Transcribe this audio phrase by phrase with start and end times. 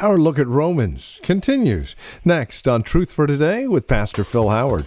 [0.00, 4.84] Our look at Romans continues next on Truth for Today with Pastor Phil Howard.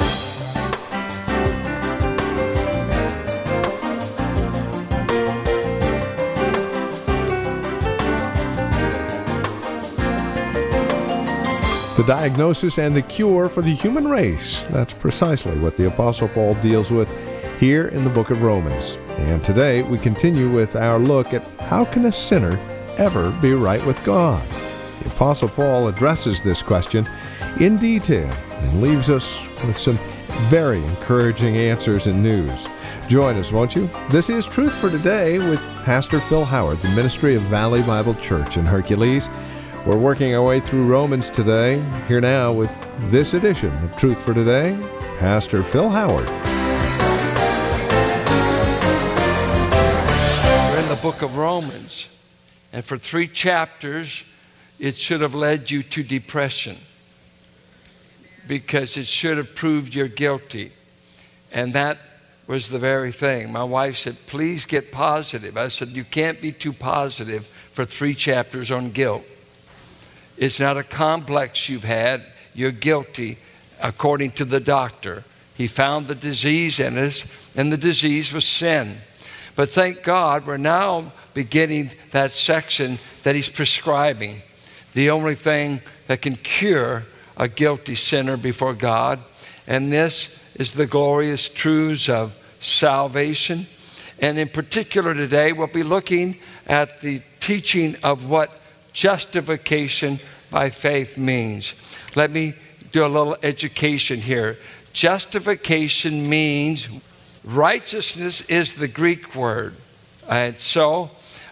[11.98, 14.66] The diagnosis and the cure for the human race.
[14.68, 17.10] That's precisely what the Apostle Paul deals with
[17.60, 18.98] here in the book of Romans.
[19.18, 22.58] And today we continue with our look at how can a sinner
[22.98, 24.48] ever be right with God?
[25.02, 27.10] The Apostle Paul addresses this question
[27.60, 29.98] in detail and leaves us with some
[30.50, 32.68] very encouraging answers and news.
[33.08, 33.90] Join us, won't you?
[34.12, 38.58] This is Truth for Today with Pastor Phil Howard, the ministry of Valley Bible Church
[38.58, 39.28] in Hercules.
[39.88, 41.84] We're working our way through Romans today.
[42.08, 42.72] Here now with
[43.10, 44.78] this edition of Truth for Today,
[45.18, 46.28] Pastor Phil Howard.
[50.70, 52.08] We're in the book of Romans,
[52.72, 54.24] and for three chapters,
[54.82, 56.76] it should have led you to depression
[58.48, 60.72] because it should have proved you're guilty.
[61.54, 62.00] And that
[62.48, 63.52] was the very thing.
[63.52, 65.56] My wife said, Please get positive.
[65.56, 69.24] I said, You can't be too positive for three chapters on guilt.
[70.36, 72.24] It's not a complex you've had,
[72.56, 73.38] you're guilty
[73.84, 75.24] according to the doctor.
[75.56, 78.98] He found the disease in us, and the disease was sin.
[79.56, 84.42] But thank God we're now beginning that section that he's prescribing
[84.94, 87.04] the only thing that can cure
[87.38, 89.20] a guilty sinner before God.
[89.68, 93.66] And this is the glorious truths of salvation.
[94.20, 98.60] And in particular, today, we'll be looking at the teaching of what
[98.94, 100.20] justification
[100.52, 101.74] by faith means.
[102.16, 102.54] Let me
[102.92, 104.58] do a little education here.
[104.94, 106.88] Justification means
[107.44, 109.76] righteousness is the Greek word.
[110.30, 111.10] And so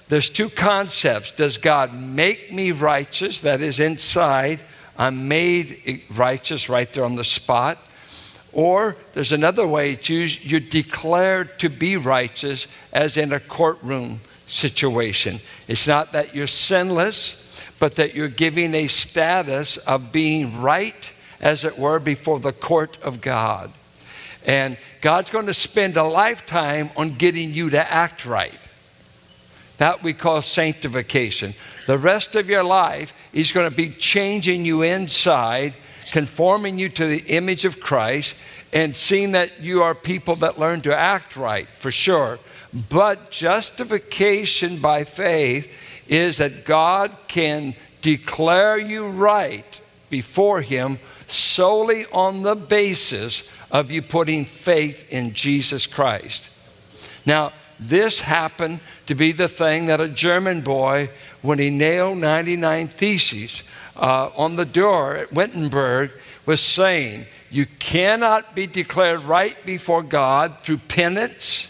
[0.10, 1.32] there's two concepts.
[1.32, 3.42] Does God make me righteous?
[3.42, 4.60] That is inside.
[4.98, 7.78] I'm made righteous right there on the spot.
[8.52, 15.40] Or there's another way it's you're declared to be righteous as in a courtroom situation.
[15.68, 21.64] It's not that you're sinless, but that you're giving a status of being right, as
[21.64, 23.72] it were, before the court of God.
[24.48, 28.58] And God's going to spend a lifetime on getting you to act right.
[29.80, 31.56] That we call sanctification.
[31.88, 35.74] The rest of your life, He's going to be changing you inside,
[36.12, 38.36] conforming you to the image of Christ,
[38.72, 42.40] and seeing that you are people that learn to act right, for sure.
[42.90, 49.80] But justification by faith is that God can declare you right
[50.10, 56.50] before Him solely on the basis of you putting faith in Jesus Christ.
[57.26, 61.10] Now, this happened to be the thing that a German boy,
[61.42, 63.64] when he nailed 99 Theses
[63.96, 66.12] uh, on the door at Wittenberg,
[66.46, 71.66] was saying, You cannot be declared right before God through penance,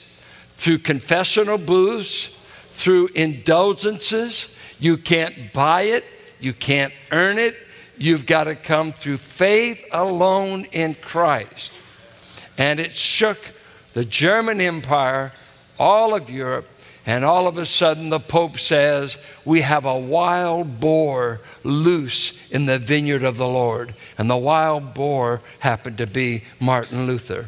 [0.55, 2.35] through confessional booths,
[2.71, 4.53] through indulgences.
[4.79, 6.03] You can't buy it,
[6.39, 7.55] you can't earn it.
[7.97, 11.73] You've got to come through faith alone in Christ.
[12.57, 13.37] And it shook
[13.93, 15.33] the German Empire
[15.79, 16.67] all of Europe,
[17.05, 22.65] and all of a sudden the Pope says, We have a wild boar loose in
[22.65, 23.93] the vineyard of the Lord.
[24.17, 27.47] And the wild boar happened to be Martin Luther,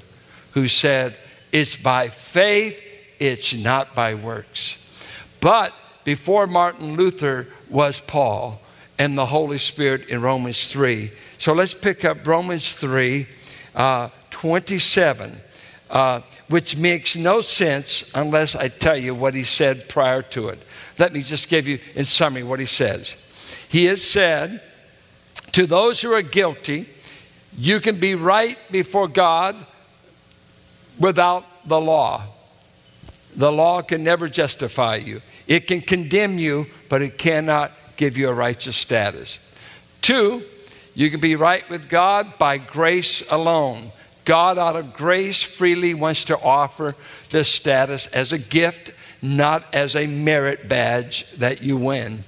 [0.54, 1.16] who said,
[1.52, 2.82] It's by faith,
[3.20, 4.78] it's not by works.
[5.42, 8.62] But before Martin Luther was Paul
[8.98, 11.12] and the Holy Spirit in Romans 3.
[11.38, 13.28] So let's pick up Romans 3
[13.76, 15.38] uh, 27.
[15.92, 20.60] Uh, which makes no sense unless I tell you what he said prior to it.
[20.98, 23.18] Let me just give you in summary what he says.
[23.68, 24.62] He has said,
[25.52, 26.88] To those who are guilty,
[27.58, 29.58] you can be right before God
[30.98, 32.24] without the law.
[33.36, 38.30] The law can never justify you, it can condemn you, but it cannot give you
[38.30, 39.40] a righteous status.
[40.02, 40.44] Two,
[40.96, 43.92] you can be right with God by grace alone.
[44.26, 46.96] God, out of grace, freely wants to offer
[47.30, 48.92] this status as a gift,
[49.22, 52.24] not as a merit badge that you win.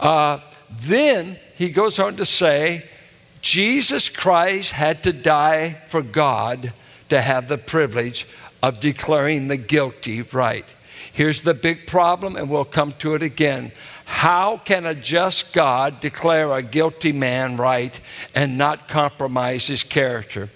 [0.00, 0.40] Uh,
[0.82, 2.84] then he goes on to say,
[3.40, 6.72] Jesus Christ had to die for God
[7.08, 8.26] to have the privilege
[8.62, 10.66] of declaring the guilty right.
[11.12, 13.72] Here's the big problem, and we'll come to it again.
[14.04, 17.98] How can a just God declare a guilty man right
[18.34, 20.48] and not compromise his character?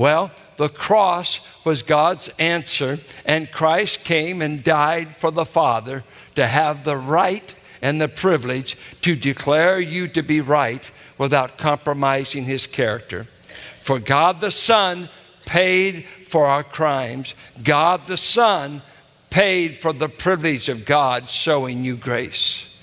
[0.00, 6.04] Well, the cross was God's answer, and Christ came and died for the Father
[6.36, 12.44] to have the right and the privilege to declare you to be right without compromising
[12.44, 13.24] his character.
[13.24, 15.10] For God the Son
[15.44, 17.34] paid for our crimes.
[17.62, 18.80] God the Son
[19.28, 22.74] paid for the privilege of God showing you grace.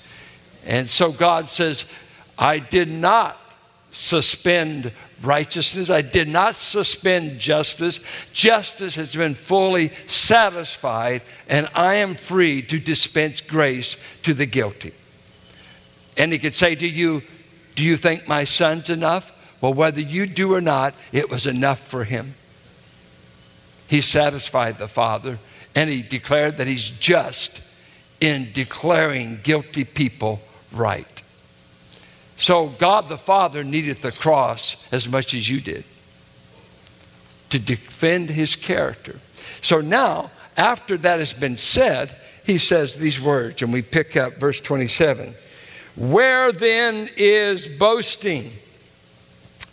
[0.64, 1.84] And so God says,
[2.38, 3.36] I did not
[3.90, 4.92] suspend
[5.22, 5.90] righteousness.
[5.90, 8.00] I did not suspend justice.
[8.32, 14.92] Justice has been fully satisfied, and I am free to dispense grace to the guilty.
[16.16, 17.22] And he could say to you,
[17.74, 19.32] Do you think my son's enough?
[19.60, 22.34] Well, whether you do or not, it was enough for him.
[23.88, 25.38] He satisfied the Father,
[25.74, 27.62] and he declared that he's just
[28.20, 30.40] in declaring guilty people
[30.72, 31.17] right.
[32.38, 35.84] So God the Father needed the cross as much as you did
[37.50, 39.18] to defend his character.
[39.60, 44.34] So now, after that has been said, he says these words, and we pick up
[44.34, 45.34] verse 27.
[45.96, 48.52] Where then is boasting?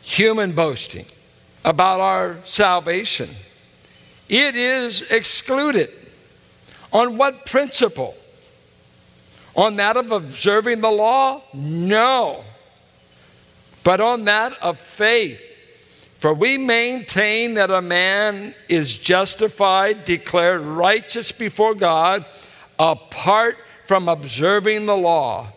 [0.01, 1.05] Human boasting
[1.63, 3.29] about our salvation.
[4.27, 5.91] It is excluded.
[6.91, 8.15] On what principle?
[9.55, 11.43] On that of observing the law?
[11.53, 12.43] No
[13.85, 15.41] but on that of faith.
[16.17, 22.25] For we maintain that a man is justified, declared righteous before God,
[22.79, 25.47] apart from observing the law.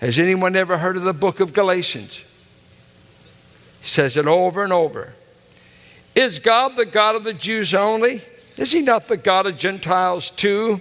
[0.00, 2.24] Has anyone ever heard of the book of Galatians?
[3.80, 5.12] He says it over and over.
[6.14, 8.22] Is God the God of the Jews only?
[8.56, 10.80] Is he not the God of Gentiles too?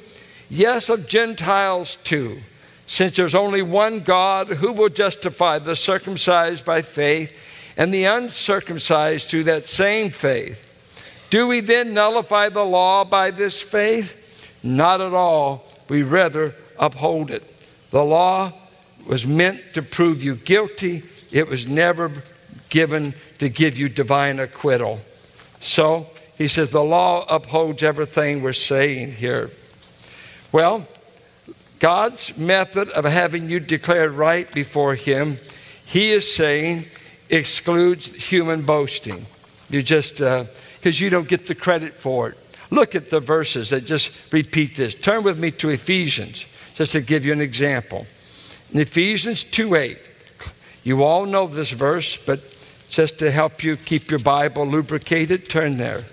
[0.49, 2.41] Yes, of Gentiles too.
[2.89, 9.29] Since there's only one God, who will justify the circumcised by faith and the uncircumcised
[9.29, 10.65] through that same faith?
[11.29, 14.59] Do we then nullify the law by this faith?
[14.63, 15.67] Not at all.
[15.87, 17.43] We rather uphold it.
[17.91, 18.53] The law
[19.05, 22.11] was meant to prove you guilty, it was never
[22.71, 24.99] given to give you divine acquittal.
[25.59, 26.07] So,
[26.39, 29.51] he says the law upholds everything we're saying here.
[30.51, 30.87] Well,
[31.79, 35.37] God's method of having you declared right before Him,
[35.85, 36.83] He is saying,
[37.29, 39.25] excludes human boasting.
[39.69, 42.37] You just, because uh, you don't get the credit for it.
[42.71, 44.93] Look at the verses that just repeat this.
[44.93, 46.45] Turn with me to Ephesians,
[46.75, 48.05] just to give you an example.
[48.73, 49.97] In Ephesians 2 8,
[50.83, 52.41] you all know this verse, but
[52.89, 56.03] just to help you keep your Bible lubricated, turn there.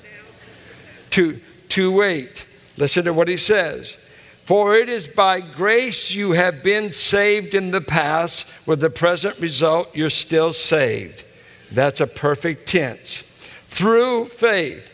[1.11, 1.39] 2,
[1.69, 2.47] 2 8.
[2.79, 3.99] Listen to what he says.
[4.47, 9.37] For it is by grace you have been saved in the past, with the present
[9.41, 11.25] result, you're still saved.
[11.73, 13.23] That's a perfect tense.
[13.67, 14.93] Through faith.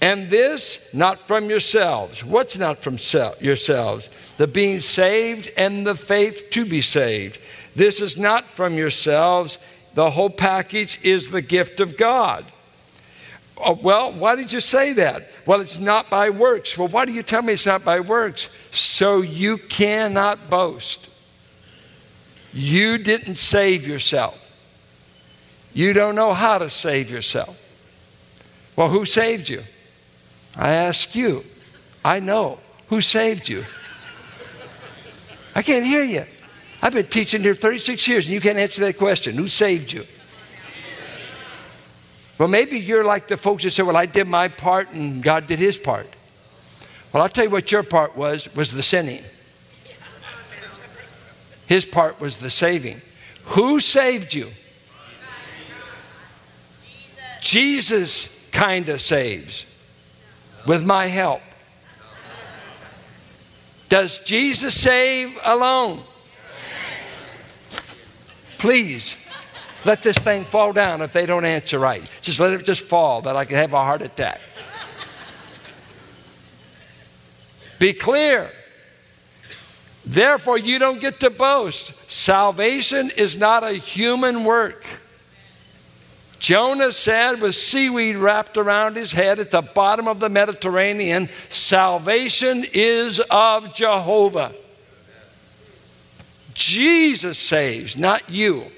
[0.00, 2.22] And this not from yourselves.
[2.24, 2.98] What's not from
[3.40, 4.36] yourselves?
[4.36, 7.40] The being saved and the faith to be saved.
[7.74, 9.58] This is not from yourselves.
[9.94, 12.44] The whole package is the gift of God.
[13.60, 15.30] Oh, well, why did you say that?
[15.46, 16.78] Well, it's not by works.
[16.78, 18.50] Well, why do you tell me it's not by works?
[18.70, 21.10] So you cannot boast.
[22.52, 24.44] You didn't save yourself.
[25.74, 27.56] You don't know how to save yourself.
[28.76, 29.62] Well, who saved you?
[30.56, 31.44] I ask you.
[32.04, 32.58] I know.
[32.88, 33.64] Who saved you?
[35.54, 36.24] I can't hear you.
[36.80, 39.34] I've been teaching here 36 years and you can't answer that question.
[39.34, 40.04] Who saved you?
[42.38, 45.46] Well, maybe you're like the folks that say, Well, I did my part and God
[45.46, 46.06] did his part.
[47.12, 49.22] Well, I'll tell you what your part was, was the sinning.
[51.66, 53.00] His part was the saving.
[53.46, 54.48] Who saved you?
[57.40, 59.66] Jesus, Jesus kind of saves
[60.66, 61.42] with my help.
[63.88, 66.02] Does Jesus save alone?
[68.58, 69.16] Please
[69.88, 72.08] let this thing fall down if they don't answer right.
[72.20, 74.38] Just let it just fall that I can have a heart attack.
[77.78, 78.50] Be clear.
[80.04, 81.94] Therefore, you don't get to boast.
[82.10, 84.84] Salvation is not a human work.
[86.38, 92.62] Jonah said, with seaweed wrapped around his head at the bottom of the Mediterranean, Salvation
[92.74, 94.52] is of Jehovah.
[96.52, 98.70] Jesus saves, not you.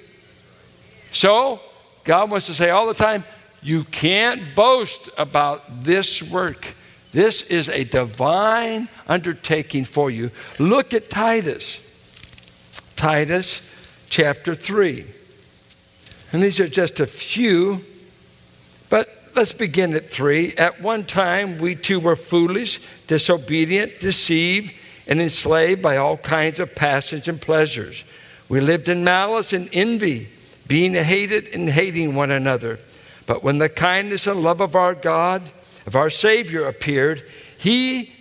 [1.13, 1.61] So,
[2.05, 3.25] God wants to say all the time,
[3.63, 6.75] you can't boast about this work.
[7.13, 10.31] This is a divine undertaking for you.
[10.59, 11.79] Look at Titus.
[12.97, 13.69] Titus
[14.09, 15.05] chapter 3.
[16.33, 17.85] And these are just a few,
[18.89, 20.55] but let's begin at 3.
[20.55, 24.73] At one time, we too were foolish, disobedient, deceived
[25.09, 28.05] and enslaved by all kinds of passions and pleasures.
[28.49, 30.29] We lived in malice and envy,
[30.71, 32.79] being hated and hating one another.
[33.27, 35.43] But when the kindness and love of our God,
[35.85, 37.25] of our Savior appeared,
[37.59, 38.13] He,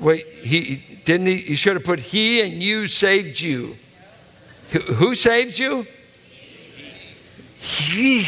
[0.00, 3.76] wait, he didn't he, he should have put He and you saved you.
[4.72, 5.86] Who saved you?
[7.60, 8.26] He.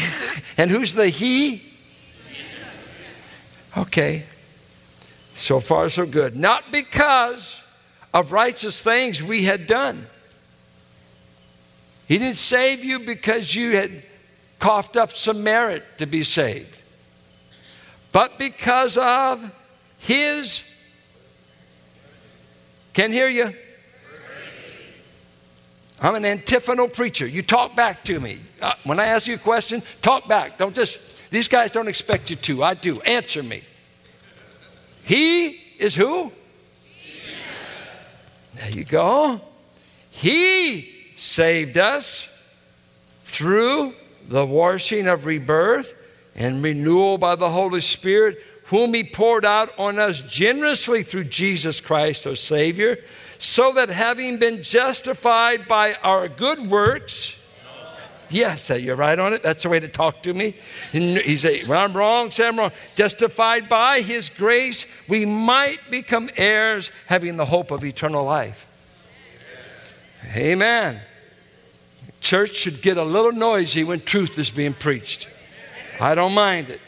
[0.57, 1.61] And who's the He?
[3.75, 4.23] Okay.
[5.35, 6.37] So far, so good.
[6.37, 7.61] Not because
[8.13, 10.07] of righteous things we had done.
[12.07, 14.03] He didn't save you because you had
[14.59, 16.75] coughed up some merit to be saved,
[18.11, 19.51] but because of
[19.99, 20.63] His.
[22.93, 23.53] Can hear you?
[26.01, 27.27] I'm an antiphonal preacher.
[27.27, 28.39] You talk back to me.
[28.61, 30.57] Uh, when I ask you a question, talk back.
[30.57, 30.99] Don't just,
[31.29, 32.63] these guys don't expect you to.
[32.63, 33.01] I do.
[33.01, 33.63] Answer me.
[35.03, 35.49] He
[35.79, 36.31] is who?
[37.03, 37.31] Jesus.
[38.55, 39.41] There you go.
[40.09, 42.31] He saved us
[43.23, 43.93] through
[44.29, 45.95] the washing of rebirth
[46.35, 51.81] and renewal by the Holy Spirit, whom He poured out on us generously through Jesus
[51.81, 52.99] Christ, our Savior,
[53.39, 57.43] so that having been justified by our good works,
[58.29, 59.41] Yes, you're right on it.
[59.41, 60.53] That's the way to talk to me.
[60.91, 62.71] He said, when I'm wrong, say I'm wrong.
[62.93, 68.67] Justified by his grace, we might become heirs, having the hope of eternal life.
[70.35, 71.01] Amen.
[72.19, 75.29] Church should get a little noisy when truth is being preached.
[75.99, 76.81] I don't mind it.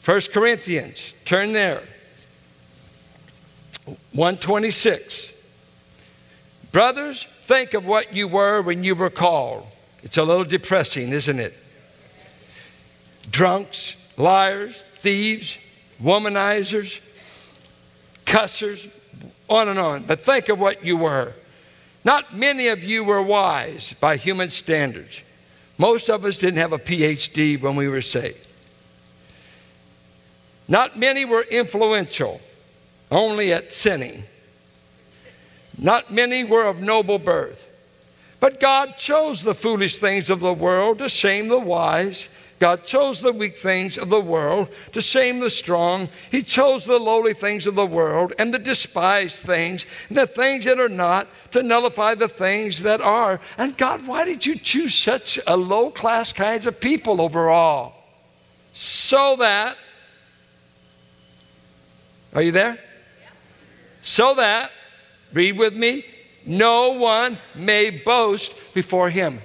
[0.00, 1.82] First Corinthians, turn there.
[4.12, 5.32] 126.
[6.72, 9.66] Brothers, think of what you were when you were called.
[10.02, 11.54] It's a little depressing, isn't it?
[13.30, 15.58] Drunks, liars, thieves,
[16.02, 17.00] womanizers,
[18.24, 18.88] cussers,
[19.48, 20.04] on and on.
[20.04, 21.32] But think of what you were.
[22.06, 25.22] Not many of you were wise by human standards.
[25.76, 28.46] Most of us didn't have a PhD when we were saved.
[30.68, 32.40] Not many were influential,
[33.10, 34.22] only at sinning.
[35.76, 37.68] Not many were of noble birth.
[38.38, 42.28] But God chose the foolish things of the world to shame the wise.
[42.58, 46.08] God chose the weak things of the world to shame the strong.
[46.30, 50.64] He chose the lowly things of the world and the despised things, and the things
[50.64, 53.40] that are not, to nullify the things that are.
[53.58, 57.94] And God, why did you choose such a low class kinds of people overall?
[58.72, 59.76] So that,
[62.34, 62.78] are you there?
[64.00, 64.70] So that,
[65.32, 66.06] read with me,
[66.46, 69.40] no one may boast before him.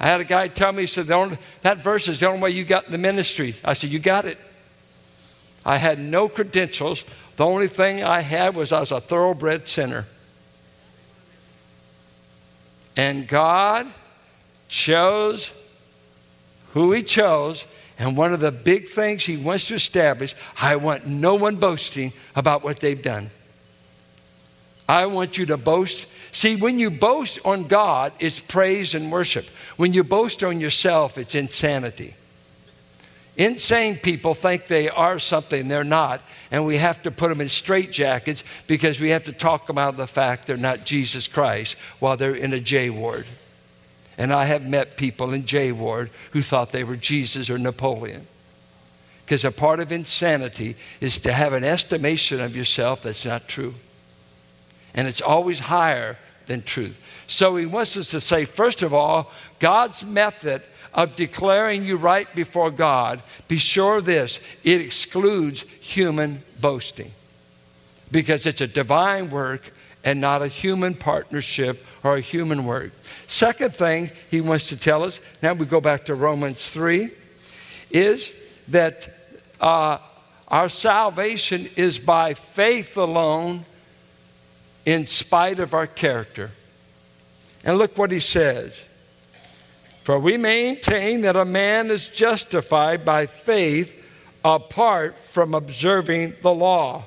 [0.00, 2.50] I had a guy tell me, he said, only, that verse is the only way
[2.50, 3.56] you got the ministry.
[3.64, 4.38] I said, You got it.
[5.64, 7.04] I had no credentials.
[7.36, 10.06] The only thing I had was I was a thoroughbred sinner.
[12.96, 13.86] And God
[14.68, 15.52] chose
[16.72, 17.66] who He chose.
[17.98, 22.12] And one of the big things He wants to establish I want no one boasting
[22.36, 23.30] about what they've done.
[24.88, 26.08] I want you to boast.
[26.34, 29.44] See, when you boast on God, it's praise and worship.
[29.76, 32.14] When you boast on yourself, it's insanity.
[33.36, 37.46] Insane people think they are something they're not, and we have to put them in
[37.46, 41.76] straitjackets because we have to talk them out of the fact they're not Jesus Christ
[42.00, 43.26] while they're in a J ward.
[44.16, 48.26] And I have met people in J ward who thought they were Jesus or Napoleon.
[49.24, 53.74] Because a part of insanity is to have an estimation of yourself that's not true
[54.98, 57.24] and it's always higher than truth.
[57.28, 60.60] So he wants us to say, first of all, God's method
[60.92, 67.12] of declaring you right before God, be sure of this it excludes human boasting
[68.10, 69.70] because it's a divine work
[70.04, 72.90] and not a human partnership or a human work.
[73.28, 77.08] Second thing he wants to tell us, now we go back to Romans 3,
[77.92, 78.32] is
[78.66, 79.08] that
[79.60, 79.98] uh,
[80.48, 83.64] our salvation is by faith alone
[84.88, 86.50] in spite of our character.
[87.62, 88.82] And look what he says.
[90.02, 93.94] For we maintain that a man is justified by faith
[94.42, 97.04] apart from observing the law.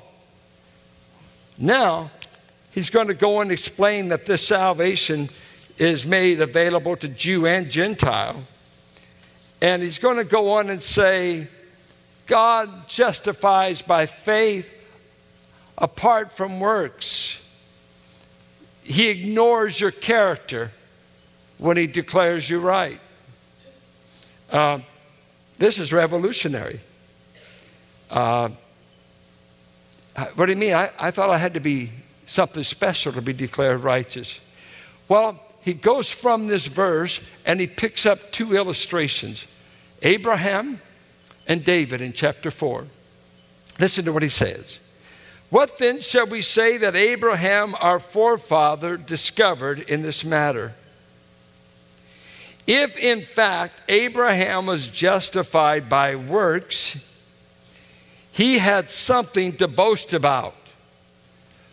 [1.58, 2.12] Now,
[2.70, 5.28] he's going to go and explain that this salvation
[5.76, 8.44] is made available to Jew and Gentile.
[9.60, 11.48] And he's going to go on and say,
[12.28, 14.72] God justifies by faith
[15.76, 17.41] apart from works.
[18.84, 20.70] He ignores your character
[21.58, 23.00] when he declares you right.
[24.50, 24.80] Uh,
[25.58, 26.80] this is revolutionary.
[28.10, 28.50] Uh,
[30.34, 30.74] What do you mean?
[30.74, 31.90] I, I thought I had to be
[32.26, 34.40] something special to be declared righteous.
[35.08, 39.46] Well, he goes from this verse and he picks up two illustrations
[40.02, 40.80] Abraham
[41.46, 42.84] and David in chapter 4.
[43.78, 44.80] Listen to what he says.
[45.52, 50.72] What then shall we say that Abraham, our forefather, discovered in this matter?
[52.66, 57.06] If in fact Abraham was justified by works,
[58.32, 60.54] he had something to boast about,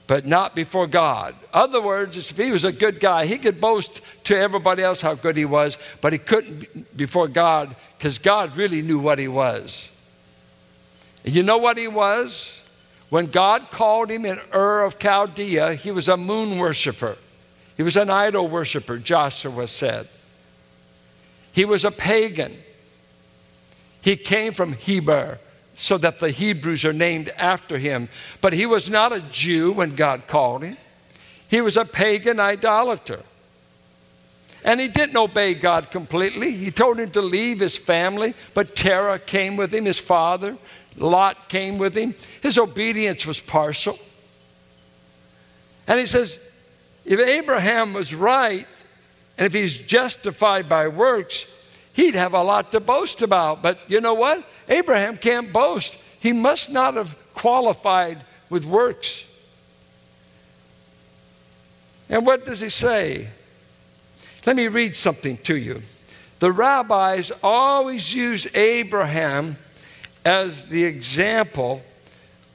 [0.08, 1.34] but not before God.
[1.54, 5.14] Other words, if he was a good guy, he could boast to everybody else how
[5.16, 9.90] good he was, but he couldn't before God because God really knew what he was.
[11.24, 12.59] You know what he was?
[13.10, 17.18] When God called him in Ur of Chaldea, he was a moon worshiper.
[17.76, 20.08] He was an idol worshiper, Joshua said.
[21.52, 22.56] He was a pagan.
[24.02, 25.40] He came from Heber,
[25.76, 28.10] so that the Hebrews are named after him.
[28.42, 30.78] But he was not a Jew when God called him,
[31.50, 33.24] he was a pagan idolater.
[34.64, 36.52] And he didn't obey God completely.
[36.52, 40.58] He told him to leave his family, but Terah came with him, his father.
[41.00, 42.14] Lot came with him.
[42.42, 43.98] His obedience was partial.
[45.88, 46.38] And he says,
[47.06, 48.68] if Abraham was right,
[49.38, 51.48] and if he's justified by works,
[51.94, 53.64] he'd have a lot to boast about.
[53.64, 54.48] But you know what?
[54.68, 55.98] Abraham can't boast.
[56.20, 59.26] He must not have qualified with works.
[62.10, 63.30] And what does he say?
[64.46, 65.82] Let me read something to you.
[66.40, 69.58] The rabbis always used Abraham
[70.26, 71.82] as the example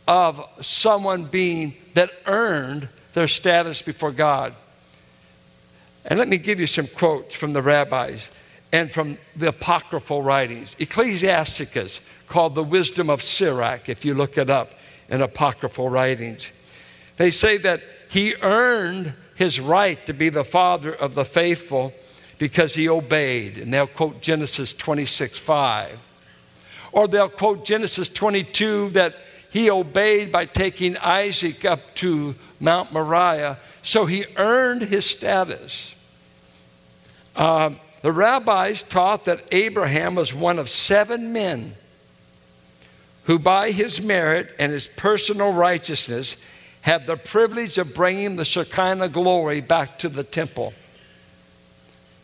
[0.07, 4.55] of someone being that earned their status before God.
[6.05, 8.31] And let me give you some quotes from the rabbis
[8.73, 10.77] and from the apocryphal writings.
[10.79, 14.73] Ecclesiasticus, called the Wisdom of Sirach, if you look it up
[15.09, 16.51] in apocryphal writings.
[17.17, 21.93] They say that he earned his right to be the father of the faithful
[22.39, 23.59] because he obeyed.
[23.59, 25.99] And they'll quote Genesis 26 5.
[26.95, 29.17] Or they'll quote Genesis 22 that
[29.51, 35.95] he obeyed by taking Isaac up to Mount Moriah, so he earned his status.
[37.35, 41.75] Um, the rabbis taught that Abraham was one of seven men
[43.25, 46.37] who, by his merit and his personal righteousness,
[46.83, 50.75] had the privilege of bringing the Shekinah glory back to the temple.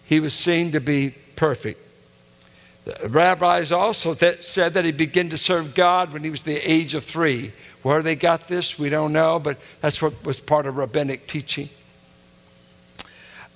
[0.05, 1.90] He was seen to be perfect.
[2.85, 6.57] The rabbis also that said that he began to serve God when he was the
[6.57, 7.53] age of three.
[7.83, 11.69] Where they got this, we don't know, but that's what was part of rabbinic teaching.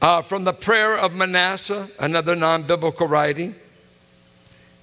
[0.01, 3.55] Uh, from the prayer of Manasseh, another non biblical writing,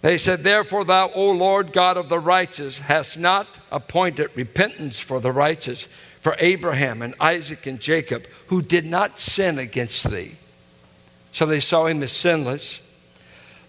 [0.02, 5.20] they said, Therefore, thou, O Lord God of the righteous, hast not appointed repentance for
[5.20, 5.84] the righteous,
[6.22, 10.36] for Abraham and Isaac and Jacob, who did not sin against thee.
[11.32, 12.82] So they saw him as sinless.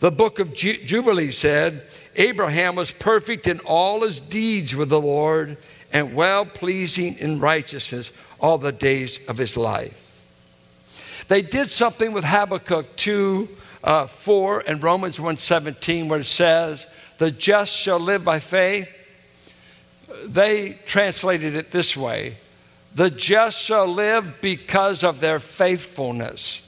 [0.02, 1.86] The book of Jubilee said,
[2.16, 5.56] Abraham was perfect in all his deeds with the Lord
[5.92, 8.10] and well pleasing in righteousness
[8.40, 10.26] all the days of his life.
[11.28, 13.48] They did something with Habakkuk 2
[13.84, 16.88] uh, 4 and Romans 1:17 where it says,
[17.18, 18.90] "The just shall live by faith."
[20.24, 22.38] They translated it this way:
[22.92, 26.61] "The just shall live because of their faithfulness."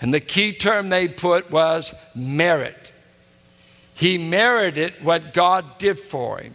[0.00, 2.92] And the key term they put was merit.
[3.94, 6.54] He merited what God did for him.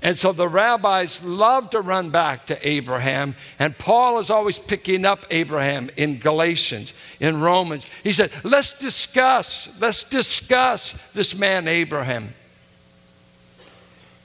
[0.00, 5.04] And so the rabbis love to run back to Abraham, and Paul is always picking
[5.04, 7.84] up Abraham in Galatians, in Romans.
[8.04, 12.34] He said, Let's discuss, let's discuss this man, Abraham.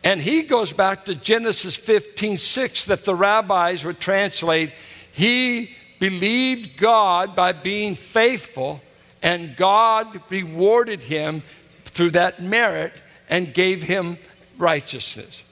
[0.04, 4.74] And he goes back to Genesis 15 6 that the rabbis would translate,
[5.12, 8.82] He believed God by being faithful,
[9.22, 11.44] and God rewarded him
[11.86, 12.92] through that merit
[13.30, 14.18] and gave him
[14.58, 15.44] righteousness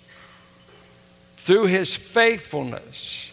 [1.38, 3.32] through his faithfulness.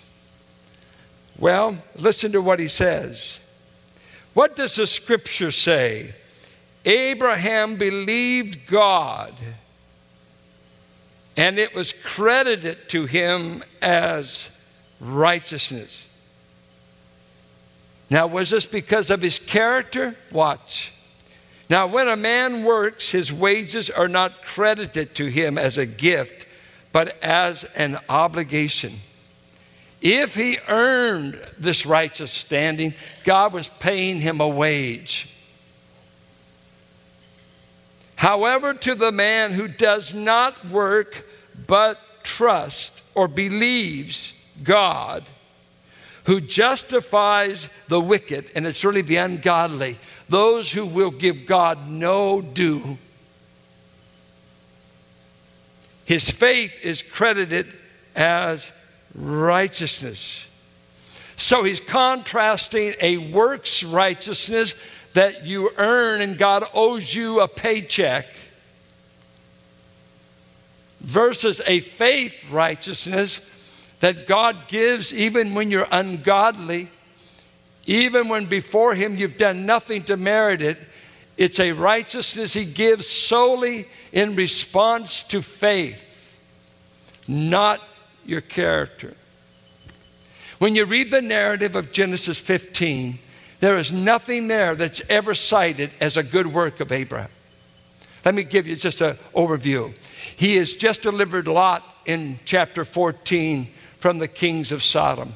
[1.37, 3.41] Well, listen to what he says.
[4.35, 6.15] What does the scripture say?
[6.85, 9.35] Abraham believed God,
[11.37, 14.49] and it was credited to him as
[15.01, 16.08] righteousness.
[18.11, 20.17] Now, was this because of his character?
[20.33, 20.93] Watch.
[21.69, 26.47] Now, when a man works, his wages are not credited to him as a gift
[26.93, 28.93] but as an obligation.
[30.01, 32.95] If he earned this righteous standing,
[33.25, 35.35] God was paying him a wage.
[38.17, 41.25] However, to the man who does not work
[41.67, 45.25] but trust or believes God,
[46.29, 49.97] who justifies the wicked, and it's really the ungodly,
[50.29, 52.99] those who will give God no due.
[56.05, 57.73] His faith is credited
[58.15, 58.71] as
[59.15, 60.47] righteousness.
[61.39, 64.75] So he's contrasting a works righteousness
[65.15, 68.27] that you earn and God owes you a paycheck
[71.01, 73.41] versus a faith righteousness
[74.01, 76.89] that God gives even when you're ungodly,
[77.87, 80.79] even when before Him you've done nothing to merit it.
[81.37, 86.37] It's a righteousness He gives solely in response to faith,
[87.27, 87.81] not
[88.25, 89.15] your character.
[90.59, 93.19] When you read the narrative of Genesis 15,
[93.61, 97.31] there is nothing there that's ever cited as a good work of Abraham.
[98.25, 99.95] Let me give you just an overview.
[100.37, 105.35] He has just delivered Lot in chapter 14 from the kings of Sodom.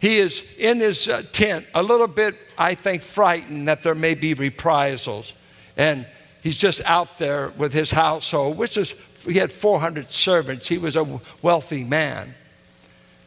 [0.00, 4.14] He is in his uh, tent, a little bit, I think, frightened that there may
[4.14, 5.32] be reprisals.
[5.76, 6.06] And
[6.42, 8.94] he's just out there with his household, which is,
[9.26, 10.68] he had 400 servants.
[10.68, 12.34] He was a wealthy man.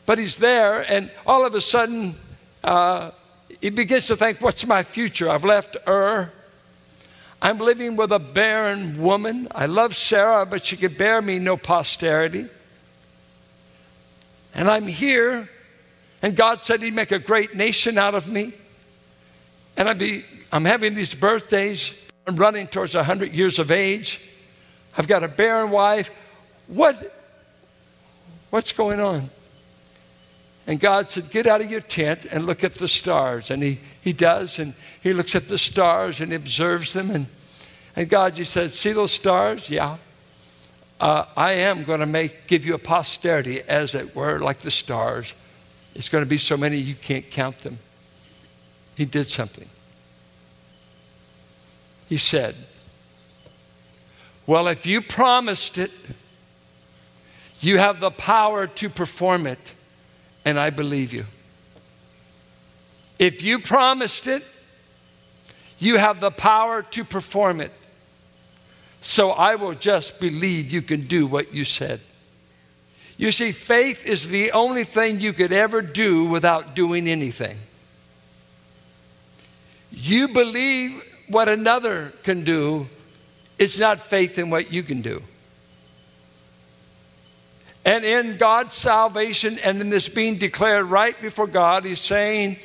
[0.06, 2.15] But he's there, and all of a sudden,
[2.63, 3.12] uh,
[3.60, 5.30] he begins to think, What's my future?
[5.30, 6.32] I've left Ur.
[7.41, 9.48] I'm living with a barren woman.
[9.54, 12.48] I love Sarah, but she could bear me no posterity.
[14.54, 15.50] And I'm here,
[16.22, 18.54] and God said He'd make a great nation out of me.
[19.78, 21.96] And I'd be, I'm having these birthdays.
[22.28, 24.22] I'm running towards 100 years of age.
[24.98, 26.12] I've got a barren wife.
[26.68, 27.14] What,
[28.50, 29.30] what's going on?
[30.68, 33.50] And God said, Get out of your tent and look at the stars.
[33.50, 37.10] And he, he does, and he looks at the stars and observes them.
[37.10, 37.28] And,
[37.96, 39.70] and God just said, See those stars?
[39.70, 39.98] Yeah
[41.02, 44.70] uh, I am going to make give you a posterity, as it were, like the
[44.70, 45.34] stars.
[45.96, 47.80] It's going to be so many you can't count them.
[48.96, 49.68] He did something.
[52.08, 52.56] He said,
[54.46, 55.92] Well, if you promised it,
[57.62, 59.74] you have the power to perform it,
[60.46, 61.26] and I believe you.
[63.18, 64.44] If you promised it,
[65.80, 67.72] you have the power to perform it.
[69.02, 72.00] So I will just believe you can do what you said.
[73.18, 77.58] You see, faith is the only thing you could ever do without doing anything.
[79.92, 82.88] You believe what another can do,
[83.60, 85.22] it's not faith in what you can do.
[87.84, 92.58] And in God's salvation and in this being declared right before God, He's saying,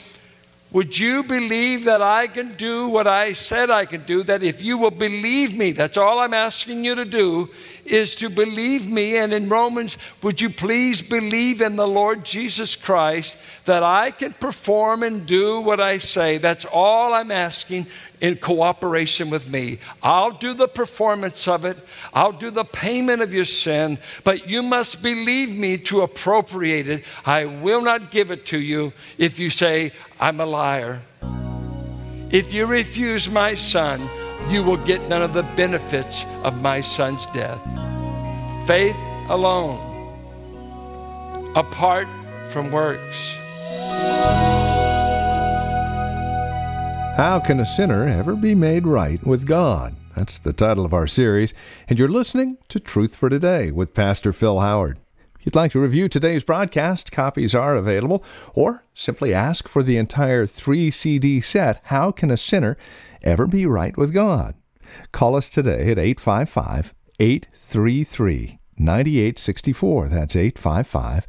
[0.72, 4.22] would you believe that I can do what I said I can do?
[4.22, 7.48] That if you will believe me, that's all I'm asking you to do,
[7.86, 9.16] is to believe me.
[9.16, 14.32] And in Romans, would you please believe in the Lord Jesus Christ that I can
[14.32, 16.38] perform and do what I say?
[16.38, 17.86] That's all I'm asking
[18.20, 19.78] in cooperation with me.
[20.02, 21.76] I'll do the performance of it,
[22.14, 27.04] I'll do the payment of your sin, but you must believe me to appropriate it.
[27.24, 31.02] I will not give it to you if you say, I'm a liar.
[32.30, 34.08] If you refuse my son,
[34.48, 37.60] you will get none of the benefits of my son's death.
[38.66, 38.96] Faith
[39.28, 39.78] alone,
[41.56, 42.08] apart
[42.50, 43.36] from works.
[47.16, 49.96] How can a sinner ever be made right with God?
[50.14, 51.52] That's the title of our series,
[51.88, 54.98] and you're listening to Truth for Today with Pastor Phil Howard.
[55.46, 60.44] You'd like to review today's broadcast, copies are available, or simply ask for the entire
[60.44, 62.76] three CD set, How Can a Sinner
[63.22, 64.56] Ever Be Right with God?
[65.12, 70.08] Call us today at 855 833 9864.
[70.08, 71.26] That's 855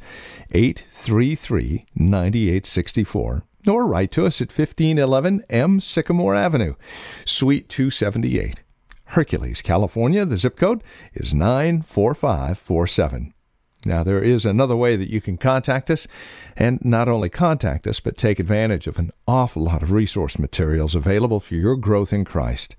[0.50, 6.74] 833 9864 or write to us at 1511 M Sycamore Avenue,
[7.24, 8.64] Suite 278,
[9.04, 10.24] Hercules, California.
[10.24, 10.82] The zip code
[11.14, 13.32] is 94547.
[13.88, 16.06] Now, there is another way that you can contact us,
[16.56, 20.94] and not only contact us, but take advantage of an awful lot of resource materials
[20.94, 22.76] available for your growth in Christ.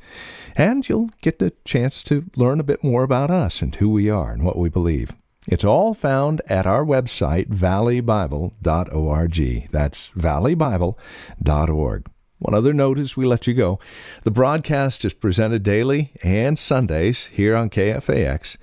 [0.55, 4.07] And you'll get the chance to learn a bit more about us and who we
[4.09, 5.15] are and what we believe.
[5.47, 9.69] It's all found at our website, valleybible.org.
[9.71, 12.05] That's valleybible.org.
[12.39, 13.79] One other note as we let you go
[14.23, 18.55] the broadcast is presented daily and Sundays here on KFAX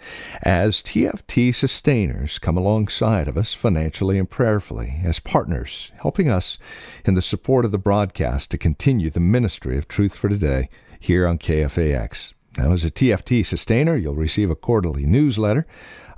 [0.43, 6.57] as TFT sustainers come alongside of us financially and prayerfully as partners, helping us
[7.05, 11.27] in the support of the broadcast to continue the ministry of Truth for Today here
[11.27, 12.33] on KFAX.
[12.57, 15.67] Now, as a TFT sustainer, you'll receive a quarterly newsletter,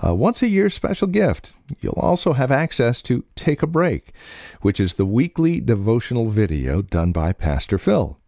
[0.01, 1.53] a once a year special gift.
[1.81, 4.13] You'll also have access to Take a Break,
[4.61, 8.19] which is the weekly devotional video done by Pastor Phil.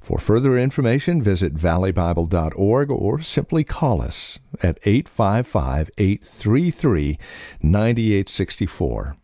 [0.00, 7.18] For further information, visit valleybible.org or simply call us at 855 833
[7.60, 9.16] 9864.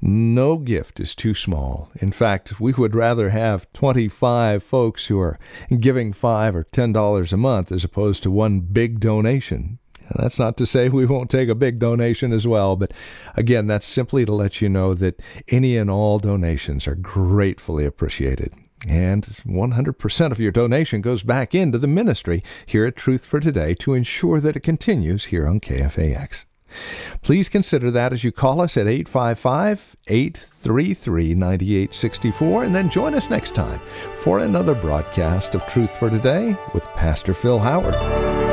[0.00, 1.90] No gift is too small.
[2.00, 5.38] In fact, we would rather have 25 folks who are
[5.78, 9.78] giving 5 or $10 a month as opposed to one big donation.
[10.16, 12.92] That's not to say we won't take a big donation as well, but
[13.36, 18.54] again, that's simply to let you know that any and all donations are gratefully appreciated.
[18.88, 23.74] And 100% of your donation goes back into the ministry here at Truth for Today
[23.74, 26.46] to ensure that it continues here on KFAX.
[27.22, 33.28] Please consider that as you call us at 855 833 9864 and then join us
[33.28, 33.80] next time
[34.14, 38.49] for another broadcast of Truth for Today with Pastor Phil Howard.